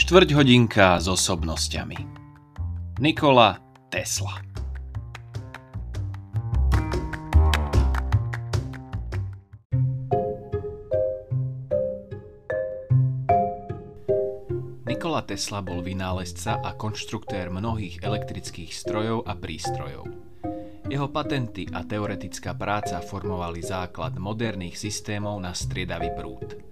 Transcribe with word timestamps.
Štvrť 0.00 0.32
hodinka 0.32 0.96
s 0.96 1.12
osobnosťami. 1.12 2.00
Nikola 3.04 3.60
Tesla. 3.92 4.40
Nikola 14.88 15.20
Tesla 15.28 15.60
bol 15.60 15.84
vynálezca 15.84 16.64
a 16.64 16.72
konštruktér 16.80 17.52
mnohých 17.52 18.00
elektrických 18.00 18.72
strojov 18.72 19.28
a 19.28 19.36
prístrojov. 19.36 20.08
Jeho 20.88 21.12
patenty 21.12 21.68
a 21.76 21.84
teoretická 21.84 22.56
práca 22.56 23.04
formovali 23.04 23.60
základ 23.60 24.16
moderných 24.16 24.80
systémov 24.80 25.36
na 25.44 25.52
striedavý 25.52 26.08
prúd. 26.16 26.69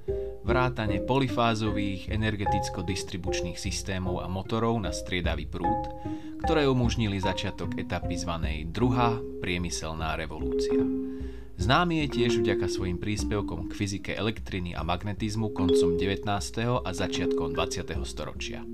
Vrátane 0.48 1.05
polifázových 1.05 2.09
energeticko-distribučných 2.09 3.61
systémov 3.61 4.25
a 4.25 4.33
motorov 4.33 4.80
na 4.80 4.97
striedavý 4.97 5.45
prúd, 5.45 5.93
ktoré 6.41 6.65
umožnili 6.65 7.20
začiatok 7.20 7.77
etapy 7.77 8.16
zvanej 8.16 8.73
druhá 8.73 9.20
priemyselná 9.45 10.16
revolúcia. 10.16 10.80
Známy 11.61 12.01
je 12.01 12.09
tiež 12.16 12.41
vďaka 12.41 12.65
svojim 12.65 12.97
príspevkom 12.97 13.69
k 13.69 13.77
fyzike 13.77 14.16
elektriny 14.16 14.73
a 14.73 14.80
magnetizmu 14.80 15.53
koncom 15.53 16.01
19. 16.01 16.25
a 16.80 16.91
začiatkom 16.97 17.53
20. 17.53 18.09
storočia. 18.09 18.65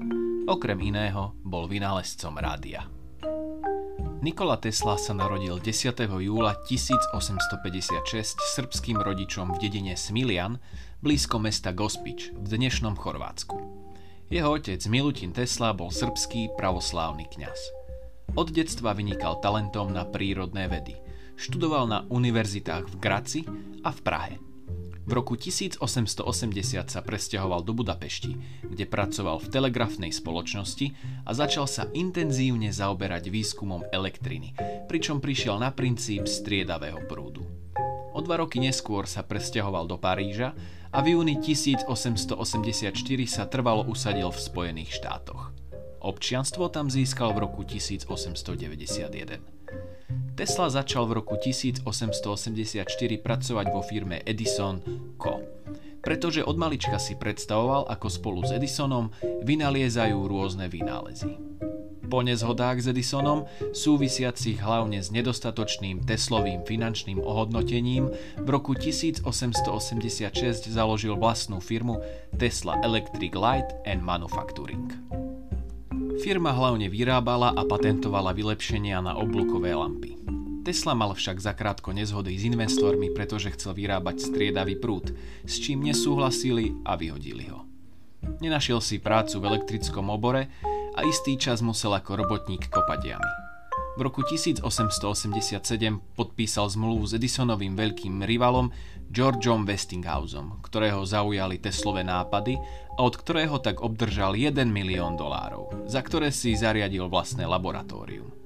Okrem 0.46 0.79
iného 0.79 1.34
bol 1.43 1.66
vynálezcom 1.66 2.38
rádia. 2.38 2.87
Nikola 4.24 4.56
Tesla 4.56 4.96
sa 4.96 5.12
narodil 5.12 5.60
10. 5.60 6.01
júla 6.09 6.56
1856 6.65 8.41
srbským 8.56 8.96
rodičom 8.96 9.52
v 9.52 9.60
dedine 9.60 10.01
Smilian, 10.01 10.57
blízko 11.04 11.37
mesta 11.37 11.76
Gospič 11.76 12.32
v 12.32 12.46
dnešnom 12.57 12.96
Chorvátsku. 12.96 13.60
Jeho 14.32 14.57
otec 14.57 14.80
Milutin 14.88 15.37
Tesla 15.37 15.76
bol 15.76 15.93
srbský 15.93 16.57
pravoslávny 16.57 17.29
kňaz. 17.37 17.60
Od 18.32 18.49
detstva 18.49 18.96
vynikal 18.96 19.45
talentom 19.45 19.93
na 19.93 20.09
prírodné 20.09 20.73
vedy. 20.73 20.96
Študoval 21.37 21.84
na 21.84 22.09
univerzitách 22.09 22.96
v 22.96 23.01
Graci 23.04 23.40
a 23.84 23.93
v 23.93 24.01
Prahe. 24.01 24.54
V 25.05 25.13
roku 25.13 25.37
1880 25.37 25.85
sa 26.88 27.01
presťahoval 27.05 27.60
do 27.60 27.77
Budapešti, 27.77 28.41
kde 28.65 28.88
pracoval 28.88 29.37
v 29.37 29.52
telegrafnej 29.52 30.09
spoločnosti 30.09 30.96
a 31.29 31.30
začal 31.37 31.69
sa 31.69 31.93
intenzívne 31.93 32.73
zaoberať 32.73 33.29
výskumom 33.29 33.85
elektriny, 33.93 34.57
pričom 34.88 35.21
prišiel 35.21 35.61
na 35.61 35.77
princíp 35.77 36.24
striedavého 36.24 37.05
prúdu. 37.05 37.45
O 38.16 38.21
dva 38.24 38.41
roky 38.41 38.65
neskôr 38.65 39.05
sa 39.05 39.21
presťahoval 39.21 39.85
do 39.85 40.01
Paríža 40.01 40.57
a 40.88 40.99
v 41.05 41.21
júni 41.21 41.37
1884 41.37 42.96
sa 43.29 43.45
trvalo 43.45 43.85
usadil 43.85 44.33
v 44.33 44.41
Spojených 44.41 45.05
štátoch. 45.05 45.52
Občianstvo 46.01 46.73
tam 46.73 46.89
získal 46.89 47.37
v 47.37 47.45
roku 47.45 47.61
1891. 47.61 49.54
Tesla 50.35 50.66
začal 50.66 51.07
v 51.07 51.23
roku 51.23 51.38
1884 51.38 51.87
pracovať 53.23 53.66
vo 53.71 53.87
firme 53.87 54.18
Edison 54.27 54.82
Co. 55.15 55.38
Pretože 56.02 56.43
od 56.43 56.59
malička 56.59 56.99
si 56.99 57.15
predstavoval, 57.15 57.87
ako 57.87 58.07
spolu 58.10 58.40
s 58.43 58.51
Edisonom 58.51 59.15
vynaliezajú 59.46 60.18
rôzne 60.27 60.66
vynálezy. 60.66 61.38
Po 62.10 62.27
nezhodách 62.27 62.82
s 62.82 62.90
Edisonom, 62.90 63.46
súvisiacich 63.71 64.59
hlavne 64.59 64.99
s 65.00 65.15
nedostatočným 65.15 66.03
Teslovým 66.03 66.66
finančným 66.66 67.22
ohodnotením, 67.22 68.10
v 68.43 68.49
roku 68.50 68.75
1886 68.75 70.34
založil 70.66 71.15
vlastnú 71.15 71.62
firmu 71.62 72.03
Tesla 72.34 72.82
Electric 72.82 73.38
Light 73.38 73.71
and 73.87 74.03
Manufacturing. 74.03 74.91
Firma 76.27 76.51
hlavne 76.55 76.91
vyrábala 76.91 77.55
a 77.55 77.62
patentovala 77.66 78.34
vylepšenia 78.34 78.99
na 78.99 79.15
oblukové 79.15 79.75
lampy. 79.75 80.24
Tesla 80.65 80.97
mal 80.97 81.13
však 81.13 81.45
zakrátko 81.45 81.93
nezhody 81.93 82.41
s 82.41 82.49
investormi, 82.49 83.13
pretože 83.13 83.53
chcel 83.53 83.77
vyrábať 83.77 84.33
striedavý 84.33 84.81
prúd, 84.81 85.13
s 85.45 85.61
čím 85.61 85.85
nesúhlasili 85.85 86.73
a 86.89 86.97
vyhodili 86.97 87.53
ho. 87.53 87.69
Nenašiel 88.41 88.81
si 88.81 88.97
prácu 88.97 89.45
v 89.45 89.49
elektrickom 89.53 90.09
obore 90.09 90.49
a 90.97 91.05
istý 91.05 91.37
čas 91.37 91.61
musel 91.61 91.93
ako 91.93 92.25
robotník 92.25 92.73
kopať 92.73 93.01
jamy. 93.05 93.33
V 93.95 94.01
roku 94.03 94.27
1887 94.27 95.61
podpísal 96.19 96.67
zmluvu 96.67 97.07
s 97.07 97.15
Edisonovým 97.15 97.79
veľkým 97.79 98.27
rivalom 98.27 98.75
Georgeom 99.13 99.63
Westinghouseom, 99.63 100.65
ktorého 100.67 101.05
zaujali 101.07 101.63
Teslové 101.63 102.03
nápady 102.03 102.59
a 102.99 103.01
od 103.07 103.15
ktorého 103.15 103.63
tak 103.63 103.85
obdržal 103.87 104.35
1 104.35 104.67
milión 104.67 105.15
dolárov, 105.15 105.87
za 105.87 106.03
ktoré 106.03 106.35
si 106.35 106.59
zariadil 106.59 107.07
vlastné 107.07 107.47
laboratórium. 107.47 108.44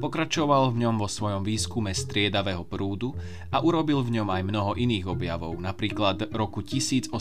Pokračoval 0.00 0.72
v 0.72 0.80
ňom 0.88 0.96
vo 0.96 1.04
svojom 1.04 1.44
výskume 1.44 1.92
striedavého 1.92 2.64
prúdu 2.64 3.12
a 3.52 3.60
urobil 3.60 4.00
v 4.00 4.16
ňom 4.16 4.32
aj 4.32 4.42
mnoho 4.48 4.72
iných 4.72 5.04
objavov. 5.04 5.60
Napríklad 5.60 6.32
roku 6.32 6.64
1890 6.64 7.12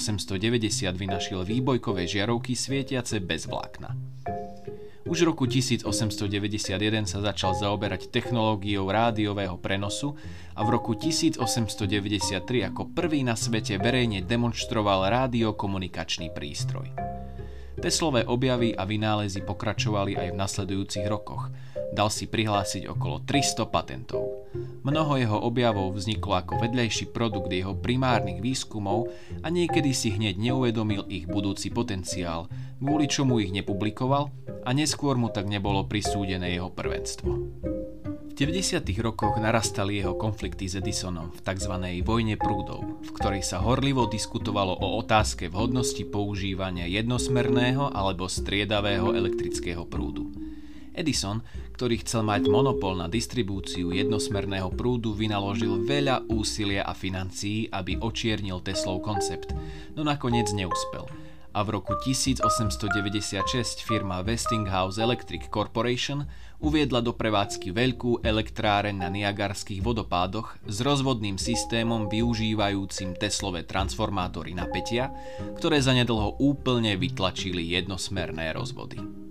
vynašiel 0.95 1.43
výbojkové 1.43 2.07
žiarovky 2.07 2.55
svietiace 2.55 3.19
bez 3.19 3.51
vlákna. 3.51 3.99
Už 5.09 5.25
v 5.25 5.35
roku 5.35 5.43
1891 5.43 6.31
sa 7.03 7.19
začal 7.19 7.51
zaoberať 7.57 8.13
technológiou 8.13 8.87
rádiového 8.87 9.59
prenosu 9.59 10.15
a 10.55 10.63
v 10.63 10.69
roku 10.79 10.95
1893 10.95 12.39
ako 12.69 12.95
prvý 12.95 13.27
na 13.27 13.35
svete 13.35 13.75
verejne 13.75 14.23
demonstroval 14.23 15.11
rádiokomunikačný 15.11 16.31
prístroj. 16.31 17.08
Teslové 17.79 18.27
objavy 18.27 18.75
a 18.75 18.83
vynálezy 18.83 19.41
pokračovali 19.41 20.19
aj 20.19 20.27
v 20.31 20.39
nasledujúcich 20.39 21.07
rokoch– 21.07 21.47
Dal 21.89 22.13
si 22.13 22.29
prihlásiť 22.29 22.85
okolo 22.85 23.25
300 23.25 23.65
patentov. 23.65 24.45
Mnoho 24.85 25.17
jeho 25.17 25.37
objavov 25.41 25.97
vzniklo 25.97 26.37
ako 26.37 26.61
vedľajší 26.61 27.09
produkt 27.09 27.49
jeho 27.49 27.73
primárnych 27.73 28.39
výskumov 28.39 29.09
a 29.41 29.49
niekedy 29.49 29.89
si 29.89 30.13
hneď 30.13 30.37
neuvedomil 30.37 31.09
ich 31.09 31.25
budúci 31.25 31.73
potenciál, 31.73 32.45
kvôli 32.77 33.09
čomu 33.09 33.41
ich 33.41 33.49
nepublikoval 33.49 34.29
a 34.63 34.69
neskôr 34.69 35.17
mu 35.17 35.33
tak 35.33 35.49
nebolo 35.49 35.89
prisúdené 35.89 36.53
jeho 36.53 36.69
prvenstvo. 36.69 37.29
V 38.39 38.47
90. 38.47 38.87
rokoch 39.03 39.35
narastali 39.35 39.99
jeho 39.99 40.15
konflikty 40.15 40.63
s 40.71 40.79
Edisonom 40.79 41.27
v 41.35 41.43
tzv. 41.43 41.75
vojne 42.07 42.39
prúdov, 42.39 43.03
v 43.03 43.11
ktorej 43.11 43.43
sa 43.43 43.59
horlivo 43.59 44.07
diskutovalo 44.07 44.79
o 44.79 44.95
otázke 45.03 45.51
vhodnosti 45.51 45.99
používania 46.07 46.87
jednosmerného 46.87 47.91
alebo 47.91 48.31
striedavého 48.31 49.11
elektrického 49.11 49.83
prúdu. 49.83 50.31
Edison, 50.95 51.43
ktorý 51.75 51.99
chcel 51.99 52.23
mať 52.23 52.47
monopol 52.47 52.95
na 52.95 53.11
distribúciu 53.11 53.91
jednosmerného 53.91 54.71
prúdu, 54.71 55.11
vynaložil 55.11 55.83
veľa 55.83 56.31
úsilia 56.31 56.87
a 56.87 56.95
financií, 56.95 57.67
aby 57.67 57.99
očiernil 57.99 58.63
Teslov 58.63 59.03
koncept, 59.03 59.51
no 59.99 60.07
nakoniec 60.07 60.47
neúspel. 60.55 61.28
A 61.49 61.65
v 61.65 61.81
roku 61.81 61.97
1896 61.97 63.81
firma 63.81 64.21
Westinghouse 64.21 65.01
Electric 65.01 65.49
Corporation 65.49 66.29
uviedla 66.61 67.01
do 67.01 67.17
prevádzky 67.17 67.73
veľkú 67.73 68.21
elektráreň 68.21 68.93
na 68.93 69.09
Niagarských 69.09 69.81
vodopádoch 69.81 70.61
s 70.69 70.77
rozvodným 70.85 71.41
systémom 71.41 72.05
využívajúcim 72.05 73.17
Teslové 73.17 73.65
transformátory 73.65 74.53
napätia, 74.53 75.09
ktoré 75.57 75.81
zanedlho 75.81 76.37
úplne 76.37 76.93
vytlačili 76.99 77.65
jednosmerné 77.73 78.53
rozvody. 78.53 79.28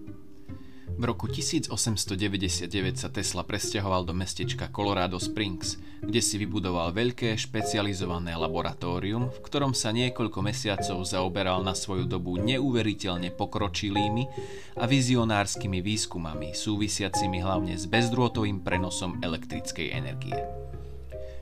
V 0.98 1.06
roku 1.06 1.30
1899 1.30 2.66
sa 2.98 3.06
Tesla 3.06 3.46
presťahoval 3.46 4.02
do 4.02 4.10
mestečka 4.10 4.66
Colorado 4.66 5.22
Springs, 5.22 5.78
kde 6.02 6.18
si 6.18 6.42
vybudoval 6.42 6.90
veľké 6.90 7.38
špecializované 7.38 8.34
laboratórium, 8.34 9.30
v 9.30 9.38
ktorom 9.38 9.78
sa 9.78 9.94
niekoľko 9.94 10.42
mesiacov 10.42 10.98
zaoberal 11.06 11.62
na 11.62 11.78
svoju 11.78 12.02
dobu 12.02 12.34
neuveriteľne 12.42 13.30
pokročilými 13.30 14.26
a 14.74 14.90
vizionárskymi 14.90 15.78
výskumami 15.78 16.58
súvisiacimi 16.58 17.46
hlavne 17.46 17.78
s 17.78 17.86
bezdrôtovým 17.86 18.66
prenosom 18.66 19.22
elektrickej 19.22 19.94
energie. 19.94 20.34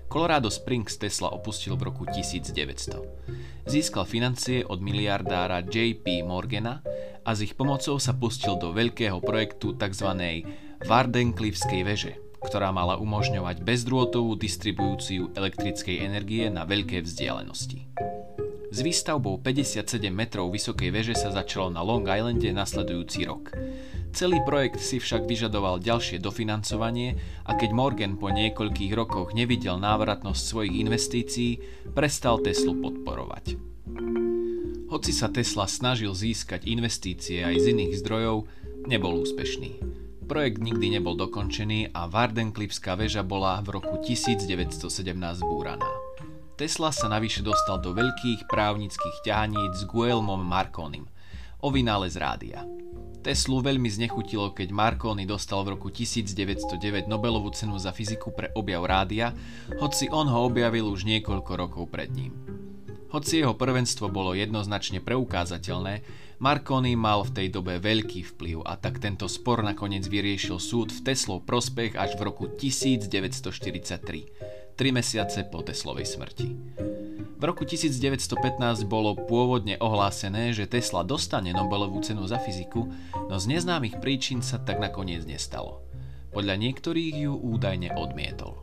Colorado 0.05 0.53
Springs 0.53 1.01
Tesla 1.01 1.33
opustil 1.33 1.81
v 1.81 1.89
roku 1.89 2.05
1900. 2.05 3.65
Získal 3.65 4.05
financie 4.05 4.69
od 4.69 4.85
miliardára 4.85 5.65
JP 5.65 6.29
Morgana 6.29 6.85
a 7.27 7.35
s 7.35 7.43
ich 7.43 7.59
pomocou 7.59 7.99
sa 7.99 8.15
pustil 8.15 8.55
do 8.55 8.71
veľkého 8.71 9.19
projektu 9.19 9.75
tzv. 9.75 10.07
Wardenclyffskej 10.87 11.83
veže, 11.83 12.15
ktorá 12.39 12.71
mala 12.71 12.95
umožňovať 13.03 13.67
bezdrôtovú 13.67 14.39
distribúciu 14.39 15.35
elektrickej 15.35 16.07
energie 16.07 16.47
na 16.47 16.63
veľké 16.63 17.03
vzdialenosti. 17.03 17.91
S 18.71 18.79
výstavbou 18.85 19.43
57 19.43 19.83
metrov 20.15 20.53
vysokej 20.55 20.91
veže 20.95 21.15
sa 21.19 21.35
začalo 21.35 21.75
na 21.75 21.83
Long 21.83 22.07
Islande 22.07 22.51
nasledujúci 22.55 23.27
rok. 23.27 23.51
Celý 24.17 24.41
projekt 24.49 24.81
si 24.81 24.97
však 24.97 25.29
vyžadoval 25.29 25.83
ďalšie 25.83 26.23
dofinancovanie 26.23 27.21
a 27.45 27.53
keď 27.53 27.71
Morgan 27.77 28.17
po 28.17 28.33
niekoľkých 28.33 28.93
rokoch 28.97 29.37
nevidel 29.37 29.77
návratnosť 29.77 30.41
svojich 30.41 30.75
investícií, 30.81 31.51
prestal 31.93 32.41
Teslu 32.41 32.81
podporovať. 32.81 33.61
Hoci 34.87 35.11
sa 35.11 35.27
Tesla 35.27 35.67
snažil 35.67 36.15
získať 36.15 36.63
investície 36.71 37.43
aj 37.43 37.59
z 37.59 37.75
iných 37.75 37.99
zdrojov, 38.07 38.47
nebol 38.87 39.19
úspešný. 39.19 39.83
Projekt 40.31 40.63
nikdy 40.63 40.95
nebol 40.95 41.19
dokončený 41.19 41.91
a 41.91 42.07
Wardenklipská 42.07 42.95
väža 42.95 43.27
bola 43.27 43.59
v 43.67 43.83
roku 43.83 43.99
1917 43.99 44.87
zbúraná. 45.43 45.91
Tesla 46.55 46.95
sa 46.95 47.11
navyše 47.11 47.43
dostal 47.43 47.83
do 47.83 47.99
veľkých 47.99 48.47
právnických 48.47 49.27
ťahaníc 49.27 49.75
s 49.75 49.85
Guelmom 49.91 50.47
Marconim 50.47 51.11
o 51.63 51.69
vynález 51.75 52.15
rádia. 52.15 52.63
Teslu 53.27 53.59
veľmi 53.59 53.91
znechutilo, 53.91 54.55
keď 54.55 54.71
Marconi 54.71 55.27
dostal 55.27 55.67
v 55.67 55.75
roku 55.75 55.91
1909 55.91 57.11
Nobelovú 57.11 57.51
cenu 57.51 57.75
za 57.75 57.91
fyziku 57.91 58.31
pre 58.31 58.55
objav 58.55 58.87
rádia, 58.87 59.35
hoci 59.83 60.07
on 60.15 60.31
ho 60.31 60.47
objavil 60.47 60.87
už 60.87 61.03
niekoľko 61.03 61.53
rokov 61.59 61.91
pred 61.91 62.07
ním. 62.15 62.31
Hoci 63.07 63.43
jeho 63.43 63.55
prvenstvo 63.55 64.11
bolo 64.11 64.35
jednoznačne 64.35 64.99
preukázateľné, 64.99 66.03
Marconi 66.37 67.01
mal 67.01 67.25
v 67.25 67.33
tej 67.33 67.49
dobe 67.49 67.81
veľký 67.81 68.37
vplyv 68.37 68.61
a 68.69 68.77
tak 68.77 69.01
tento 69.01 69.25
spor 69.25 69.65
nakoniec 69.65 70.05
vyriešil 70.05 70.61
súd 70.61 70.93
v 70.93 71.01
Teslov 71.01 71.49
prospech 71.49 71.97
až 71.97 72.21
v 72.21 72.29
roku 72.29 72.53
1943, 72.53 74.77
tri 74.77 74.89
mesiace 74.93 75.49
po 75.49 75.65
Teslovej 75.65 76.05
smrti. 76.05 76.49
V 77.37 77.43
roku 77.45 77.65
1915 77.65 78.85
bolo 78.85 79.17
pôvodne 79.17 79.81
ohlásené, 79.81 80.53
že 80.53 80.69
Tesla 80.69 81.05
dostane 81.05 81.53
Nobelovú 81.57 82.05
cenu 82.05 82.29
za 82.29 82.37
fyziku, 82.37 82.85
no 83.29 83.37
z 83.41 83.57
neznámych 83.57 83.97
príčin 84.01 84.45
sa 84.45 84.61
tak 84.61 84.77
nakoniec 84.77 85.25
nestalo. 85.25 85.81
Podľa 86.37 86.61
niektorých 86.61 87.17
ju 87.17 87.33
údajne 87.33 87.97
odmietol. 87.97 88.61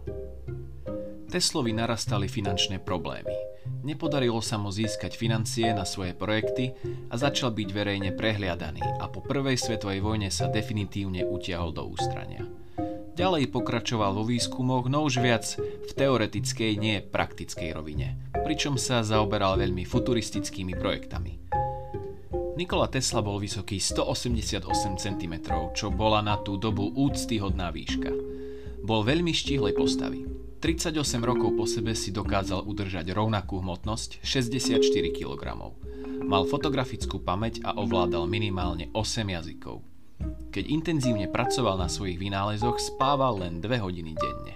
Teslovi 1.29 1.73
narastali 1.73 2.29
finančné 2.29 2.81
problémy. 2.81 3.52
Nepodarilo 3.83 4.39
sa 4.39 4.55
mu 4.55 4.71
získať 4.71 5.19
financie 5.19 5.67
na 5.75 5.83
svoje 5.83 6.15
projekty 6.15 6.71
a 7.11 7.19
začal 7.19 7.51
byť 7.51 7.67
verejne 7.67 8.15
prehliadaný 8.15 8.79
a 8.79 9.11
po 9.11 9.19
prvej 9.19 9.59
svetovej 9.59 9.99
vojne 9.99 10.31
sa 10.31 10.47
definitívne 10.47 11.27
utiahol 11.27 11.75
do 11.75 11.83
ústrania. 11.91 12.47
Ďalej 13.13 13.51
pokračoval 13.51 14.15
vo 14.15 14.23
výskumoch, 14.23 14.87
no 14.87 15.03
už 15.03 15.19
viac 15.19 15.43
v 15.59 15.91
teoretickej, 15.99 16.79
nie 16.79 17.03
praktickej 17.03 17.75
rovine, 17.75 18.15
pričom 18.47 18.79
sa 18.79 19.03
zaoberal 19.03 19.59
veľmi 19.59 19.83
futuristickými 19.83 20.79
projektami. 20.79 21.43
Nikola 22.55 22.87
Tesla 22.87 23.19
bol 23.19 23.43
vysoký 23.43 23.83
188 23.83 24.63
cm, 24.95 25.33
čo 25.75 25.91
bola 25.91 26.23
na 26.23 26.39
tú 26.39 26.55
dobu 26.55 26.87
úctyhodná 26.87 27.67
výška. 27.67 28.15
Bol 28.79 29.03
veľmi 29.03 29.35
štíhlej 29.35 29.75
postavy. 29.75 30.23
38 30.63 30.95
rokov 31.19 31.59
po 31.59 31.67
sebe 31.67 31.91
si 31.91 32.15
dokázal 32.15 32.63
udržať 32.63 33.11
rovnakú 33.11 33.59
hmotnosť 33.59 34.23
64 34.23 34.79
kg. 35.11 35.59
Mal 36.23 36.43
fotografickú 36.47 37.19
pamäť 37.19 37.59
a 37.67 37.75
ovládal 37.75 38.23
minimálne 38.31 38.87
8 38.95 39.27
jazykov. 39.27 39.83
Keď 40.55 40.63
intenzívne 40.71 41.27
pracoval 41.27 41.75
na 41.75 41.91
svojich 41.91 42.15
vynálezoch, 42.15 42.79
spával 42.79 43.43
len 43.43 43.59
2 43.59 43.75
hodiny 43.75 44.15
denne. 44.15 44.55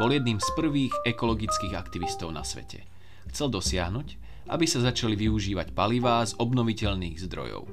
Bol 0.00 0.16
jedným 0.16 0.40
z 0.40 0.48
prvých 0.56 0.96
ekologických 1.04 1.76
aktivistov 1.76 2.32
na 2.32 2.40
svete. 2.40 2.88
Chcel 3.28 3.52
dosiahnuť, 3.52 4.16
aby 4.48 4.64
sa 4.64 4.80
začali 4.80 5.20
využívať 5.20 5.76
palivá 5.76 6.24
z 6.24 6.32
obnoviteľných 6.40 7.20
zdrojov. 7.28 7.68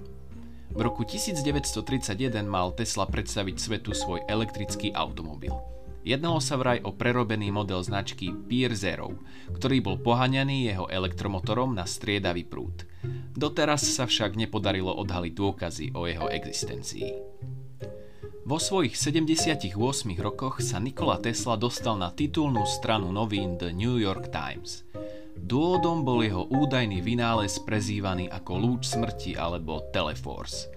V 0.68 0.80
roku 0.84 1.08
1931 1.08 2.44
mal 2.44 2.76
Tesla 2.76 3.08
predstaviť 3.08 3.56
svetu 3.56 3.96
svoj 3.96 4.28
elektrický 4.28 4.92
automobil– 4.92 5.56
Jednalo 6.04 6.44
sa 6.44 6.60
vraj 6.60 6.84
o 6.84 6.92
prerobený 6.92 7.56
model 7.56 7.80
značky 7.80 8.36
Pier 8.36 8.76
Zero, 8.76 9.16
ktorý 9.56 9.80
bol 9.80 9.96
poháňaný 10.04 10.68
jeho 10.68 10.86
elektromotorom 10.92 11.72
na 11.72 11.88
striedavý 11.88 12.44
prúd. 12.44 12.84
Doteraz 13.32 13.88
sa 13.88 14.04
však 14.04 14.36
nepodarilo 14.36 14.92
odhaliť 14.92 15.32
dôkazy 15.32 15.96
o 15.96 16.04
jeho 16.04 16.28
existencii. 16.28 17.08
Vo 18.44 18.60
svojich 18.60 19.00
78 19.00 19.72
rokoch 20.20 20.60
sa 20.60 20.76
Nikola 20.84 21.24
Tesla 21.24 21.56
dostal 21.56 21.96
na 21.96 22.12
titulnú 22.12 22.68
stranu 22.68 23.16
novín 23.16 23.56
The 23.56 23.72
New 23.72 23.96
York 23.96 24.28
Times. 24.28 24.84
Dôvodom 25.40 26.04
bol 26.04 26.20
jeho 26.20 26.52
údajný 26.52 27.00
vynález 27.00 27.64
prezývaný 27.64 28.28
ako 28.28 28.52
lúč 28.60 28.92
smrti 28.92 29.40
alebo 29.40 29.88
Teleforce– 29.96 30.68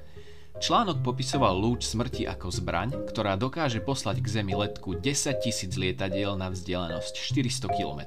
Článok 0.57 1.05
popisoval 1.05 1.53
lúč 1.53 1.85
smrti 1.85 2.25
ako 2.25 2.49
zbraň, 2.49 2.97
ktorá 3.13 3.37
dokáže 3.37 3.85
poslať 3.85 4.25
k 4.25 4.41
Zemi 4.41 4.57
letku 4.57 4.97
10 4.97 5.45
tisíc 5.45 5.77
lietadiel 5.77 6.33
na 6.41 6.49
vzdialenosť 6.49 7.13
400 7.13 7.77
km. 7.77 8.01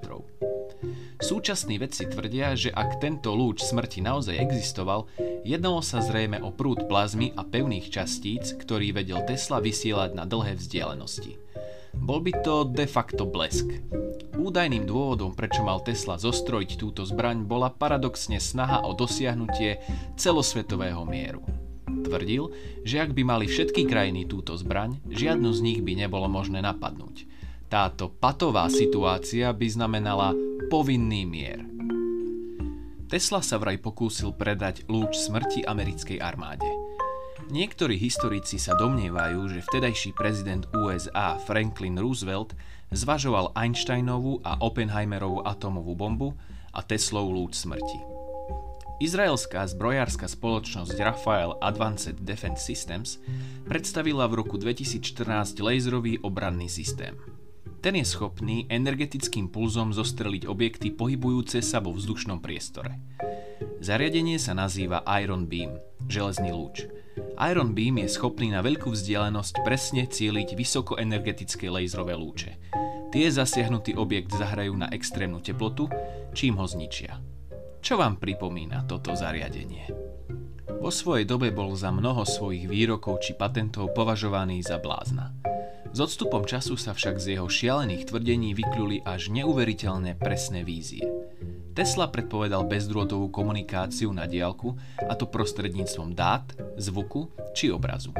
Súčasní 1.21 1.77
vedci 1.77 2.09
tvrdia, 2.09 2.57
že 2.57 2.73
ak 2.73 2.97
tento 3.03 3.37
lúč 3.37 3.61
smrti 3.61 4.01
naozaj 4.01 4.41
existoval, 4.41 5.05
jednalo 5.45 5.85
sa 5.85 6.01
zrejme 6.01 6.41
o 6.41 6.49
prúd 6.49 6.89
plazmy 6.89 7.37
a 7.37 7.45
pevných 7.45 7.93
častíc, 7.93 8.57
ktorý 8.57 8.97
vedel 8.97 9.21
Tesla 9.29 9.61
vysielať 9.61 10.17
na 10.17 10.25
dlhé 10.25 10.57
vzdialenosti. 10.57 11.37
Bol 11.93 12.25
by 12.25 12.33
to 12.41 12.65
de 12.65 12.89
facto 12.89 13.29
blesk. 13.29 13.69
Údajným 14.39 14.87
dôvodom, 14.87 15.35
prečo 15.35 15.61
mal 15.61 15.83
Tesla 15.83 16.15
zostrojiť 16.17 16.79
túto 16.79 17.05
zbraň, 17.05 17.43
bola 17.43 17.69
paradoxne 17.69 18.41
snaha 18.41 18.87
o 18.87 18.95
dosiahnutie 18.95 19.83
celosvetového 20.15 21.03
mieru. 21.03 21.58
Tvrdil, 22.09 22.49
že 22.81 23.05
ak 23.05 23.13
by 23.13 23.21
mali 23.21 23.45
všetky 23.45 23.85
krajiny 23.85 24.25
túto 24.25 24.57
zbraň, 24.57 24.97
žiadnu 25.13 25.53
z 25.53 25.59
nich 25.61 25.79
by 25.85 25.93
nebolo 25.93 26.25
možné 26.25 26.57
napadnúť. 26.65 27.29
Táto 27.69 28.09
patová 28.09 28.65
situácia 28.73 29.53
by 29.53 29.67
znamenala 29.69 30.33
povinný 30.73 31.29
mier. 31.29 31.61
Tesla 33.05 33.45
sa 33.45 33.61
vraj 33.61 33.77
pokúsil 33.77 34.33
predať 34.33 34.89
lúč 34.89 35.21
smrti 35.21 35.69
americkej 35.69 36.17
armáde. 36.17 36.65
Niektorí 37.53 37.97
historici 37.97 38.57
sa 38.57 38.73
domnievajú, 38.77 39.49
že 39.53 39.65
vtedajší 39.65 40.17
prezident 40.17 40.65
USA 40.73 41.37
Franklin 41.45 41.97
Roosevelt 41.97 42.57
zvažoval 42.89 43.53
Einsteinovú 43.53 44.41
a 44.41 44.57
Oppenheimerovú 44.61 45.45
atomovú 45.45 45.93
bombu 45.93 46.29
a 46.73 46.81
Teslov 46.81 47.29
lúč 47.29 47.57
smrti. 47.57 48.18
Izraelská 48.99 49.63
zbrojárska 49.63 50.27
spoločnosť 50.27 50.99
Rafael 50.99 51.55
Advanced 51.63 52.19
Defense 52.19 52.67
Systems 52.67 53.15
predstavila 53.63 54.27
v 54.27 54.43
roku 54.43 54.59
2014 54.59 55.55
laserový 55.63 56.19
obranný 56.19 56.67
systém. 56.67 57.15
Ten 57.79 57.95
je 57.95 58.03
schopný 58.03 58.67
energetickým 58.67 59.47
pulzom 59.55 59.95
zostreliť 59.95 60.43
objekty 60.51 60.91
pohybujúce 60.91 61.63
sa 61.63 61.79
vo 61.79 61.95
vzdušnom 61.95 62.43
priestore. 62.43 62.99
Zariadenie 63.79 64.35
sa 64.35 64.51
nazýva 64.51 64.99
Iron 65.23 65.47
Beam, 65.47 65.79
železný 66.11 66.51
lúč. 66.51 66.83
Iron 67.39 67.71
Beam 67.71 68.03
je 68.03 68.11
schopný 68.11 68.51
na 68.51 68.59
veľkú 68.59 68.91
vzdialenosť 68.91 69.63
presne 69.63 70.11
cieliť 70.11 70.59
vysokoenergetické 70.59 71.71
laserové 71.71 72.19
lúče. 72.19 72.59
Tie 73.15 73.31
zasiahnutý 73.31 73.95
objekt 73.95 74.35
zahrajú 74.35 74.75
na 74.75 74.91
extrémnu 74.91 75.39
teplotu, 75.39 75.87
čím 76.35 76.59
ho 76.59 76.67
zničia. 76.67 77.38
Čo 77.79 77.95
vám 77.95 78.19
pripomína 78.19 78.83
toto 78.83 79.15
zariadenie? 79.15 79.87
Vo 80.83 80.91
svojej 80.91 81.23
dobe 81.23 81.51
bol 81.51 81.71
za 81.79 81.95
mnoho 81.95 82.27
svojich 82.27 82.67
výrokov 82.67 83.23
či 83.23 83.35
patentov 83.35 83.95
považovaný 83.95 84.59
za 84.59 84.79
blázna. 84.79 85.31
S 85.89 85.97
odstupom 85.97 86.43
času 86.43 86.75
sa 86.75 86.91
však 86.91 87.17
z 87.17 87.39
jeho 87.39 87.47
šialených 87.47 88.11
tvrdení 88.11 88.51
vykľuli 88.53 89.07
až 89.07 89.31
neuveriteľné 89.31 90.19
presné 90.19 90.67
vízie. 90.67 91.07
Tesla 91.71 92.11
predpovedal 92.11 92.67
bezdrôtovú 92.67 93.31
komunikáciu 93.31 94.11
na 94.11 94.27
diálku, 94.27 94.75
a 94.99 95.15
to 95.15 95.25
prostredníctvom 95.25 96.11
dát, 96.11 96.51
zvuku 96.75 97.31
či 97.55 97.71
obrazu. 97.71 98.11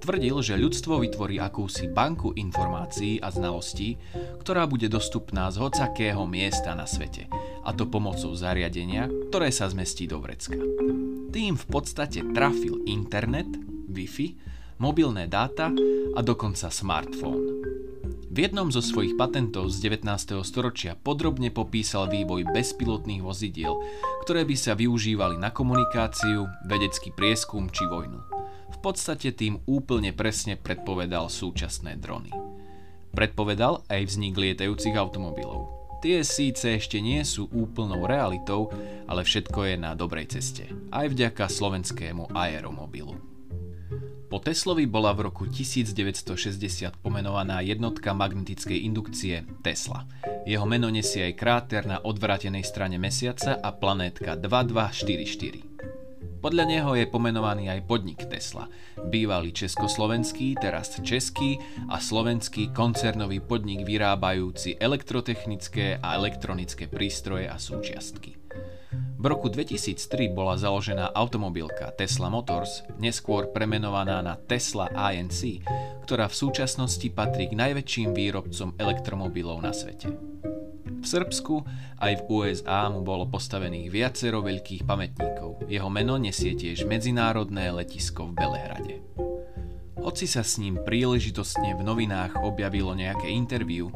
Tvrdil, 0.00 0.44
že 0.44 0.60
ľudstvo 0.60 1.00
vytvorí 1.00 1.40
akúsi 1.40 1.88
banku 1.88 2.36
informácií 2.36 3.20
a 3.20 3.32
znalostí, 3.32 3.96
ktorá 4.44 4.68
bude 4.68 4.92
dostupná 4.92 5.48
z 5.48 5.60
hocakého 5.60 6.24
miesta 6.28 6.76
na 6.76 6.84
svete– 6.84 7.28
a 7.64 7.70
to 7.76 7.84
pomocou 7.88 8.32
zariadenia, 8.32 9.10
ktoré 9.28 9.52
sa 9.52 9.68
zmestí 9.68 10.08
do 10.08 10.20
vrecka. 10.22 10.58
Tým 11.30 11.54
v 11.54 11.66
podstate 11.68 12.24
trafil 12.34 12.82
internet, 12.88 13.46
Wi-Fi, 13.90 14.34
mobilné 14.80 15.28
dáta 15.28 15.70
a 16.16 16.20
dokonca 16.24 16.72
smartfón. 16.72 17.60
V 18.30 18.46
jednom 18.46 18.70
zo 18.70 18.78
svojich 18.78 19.18
patentov 19.18 19.74
z 19.74 19.90
19. 19.90 20.06
storočia 20.46 20.94
podrobne 20.94 21.50
popísal 21.50 22.06
vývoj 22.06 22.46
bezpilotných 22.54 23.26
vozidiel, 23.26 23.74
ktoré 24.22 24.46
by 24.46 24.54
sa 24.54 24.78
využívali 24.78 25.34
na 25.34 25.50
komunikáciu, 25.50 26.46
vedecký 26.70 27.10
prieskum 27.10 27.66
či 27.74 27.82
vojnu. 27.90 28.22
V 28.70 28.78
podstate 28.78 29.34
tým 29.34 29.58
úplne 29.66 30.14
presne 30.14 30.54
predpovedal 30.54 31.26
súčasné 31.26 31.98
drony. 31.98 32.30
Predpovedal 33.10 33.82
aj 33.90 34.00
vznik 34.06 34.38
lietajúcich 34.38 34.94
automobilov. 34.94 35.79
Tie 36.00 36.24
síce 36.24 36.80
ešte 36.80 36.96
nie 36.96 37.20
sú 37.28 37.44
úplnou 37.52 38.08
realitou, 38.08 38.72
ale 39.04 39.20
všetko 39.20 39.68
je 39.68 39.76
na 39.76 39.92
dobrej 39.92 40.32
ceste. 40.32 40.64
Aj 40.88 41.04
vďaka 41.04 41.44
slovenskému 41.44 42.32
aeromobilu. 42.32 43.20
Po 44.32 44.38
Teslovi 44.40 44.88
bola 44.88 45.12
v 45.12 45.28
roku 45.28 45.44
1960 45.44 47.04
pomenovaná 47.04 47.60
jednotka 47.60 48.16
magnetickej 48.16 48.80
indukcie 48.88 49.44
Tesla. 49.60 50.08
Jeho 50.48 50.64
meno 50.64 50.88
nesie 50.88 51.28
aj 51.28 51.34
kráter 51.36 51.82
na 51.84 52.00
odvrátenej 52.00 52.64
strane 52.64 52.96
mesiaca 52.96 53.60
a 53.60 53.68
planétka 53.68 54.40
2244. 54.40 55.69
Podľa 56.40 56.64
neho 56.64 56.96
je 56.96 57.04
pomenovaný 57.04 57.68
aj 57.68 57.84
podnik 57.84 58.24
Tesla, 58.24 58.64
bývalý 58.96 59.52
československý, 59.52 60.56
teraz 60.56 60.96
český 61.04 61.60
a 61.92 62.00
slovenský 62.00 62.72
koncernový 62.72 63.44
podnik 63.44 63.84
vyrábajúci 63.84 64.80
elektrotechnické 64.80 66.00
a 66.00 66.16
elektronické 66.16 66.88
prístroje 66.88 67.44
a 67.44 67.60
súčiastky. 67.60 68.40
V 69.20 69.24
roku 69.28 69.52
2003 69.52 70.32
bola 70.32 70.56
založená 70.56 71.12
automobilka 71.12 71.92
Tesla 71.92 72.32
Motors, 72.32 72.88
neskôr 72.96 73.52
premenovaná 73.52 74.24
na 74.24 74.40
Tesla 74.40 74.88
INC, 75.12 75.60
ktorá 76.08 76.24
v 76.24 76.40
súčasnosti 76.40 77.04
patrí 77.12 77.52
k 77.52 77.54
najväčším 77.54 78.16
výrobcom 78.16 78.80
elektromobilov 78.80 79.60
na 79.60 79.76
svete. 79.76 80.08
V 81.00 81.06
Srbsku 81.08 81.64
aj 81.96 82.12
v 82.20 82.22
USA 82.28 82.92
mu 82.92 83.00
bolo 83.00 83.24
postavených 83.24 83.88
viacero 83.88 84.44
veľkých 84.44 84.84
pamätníkov. 84.84 85.64
Jeho 85.64 85.88
meno 85.88 86.20
nesie 86.20 86.52
tiež 86.52 86.84
medzinárodné 86.84 87.72
letisko 87.72 88.28
v 88.28 88.36
Belehrade. 88.36 88.96
Hoci 90.00 90.28
sa 90.28 90.44
s 90.44 90.60
ním 90.60 90.80
príležitostne 90.80 91.76
v 91.76 91.84
novinách 91.84 92.40
objavilo 92.44 92.92
nejaké 92.96 93.28
interviu, 93.32 93.92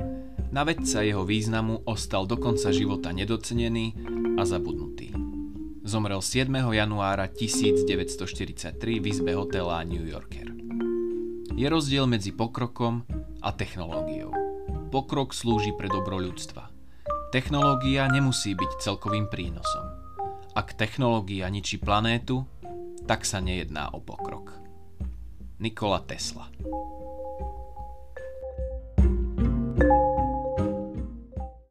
na 0.55 0.63
vedca 0.63 1.03
jeho 1.03 1.27
významu 1.27 1.83
ostal 1.83 2.31
do 2.31 2.39
konca 2.39 2.71
života 2.71 3.11
nedocenený 3.11 3.99
a 4.39 4.47
zabudnutý. 4.47 5.11
Zomrel 5.85 6.23
7. 6.23 6.49
januára 6.49 7.29
1943 7.29 8.79
v 8.81 9.05
izbe 9.05 9.35
hotela 9.35 9.83
New 9.83 10.07
Yorker. 10.07 10.49
Je 11.59 11.67
rozdiel 11.69 12.07
medzi 12.07 12.33
pokrokom 12.33 13.05
a 13.43 13.51
technológiou. 13.53 14.33
Pokrok 14.95 15.35
slúži 15.35 15.75
pre 15.75 15.91
dobro 15.91 16.23
ľudstva. 16.23 16.64
Technológia 17.35 18.07
nemusí 18.07 18.55
byť 18.55 18.79
celkovým 18.79 19.27
prínosom. 19.27 19.91
Ak 20.55 20.79
technológia 20.79 21.51
ničí 21.51 21.83
planétu, 21.83 22.47
tak 23.11 23.27
sa 23.27 23.43
nejedná 23.43 23.91
o 23.91 23.99
pokrok. 23.99 24.55
Nikola 25.59 25.99
Tesla 26.07 26.47